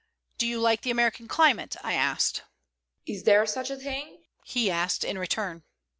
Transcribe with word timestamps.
"Do 0.39 0.47
you 0.47 0.59
like 0.59 0.81
the 0.81 0.89
American 0.89 1.27
climate?" 1.27 1.75
I 1.83 1.93
asked. 1.93 2.41
"Is 3.05 3.21
there 3.21 3.45
such 3.45 3.69
a 3.69 3.75
thing?" 3.77 4.23
he 4.43 4.71
asked, 4.71 5.03
in 5.03 5.19
return. 5.19 5.61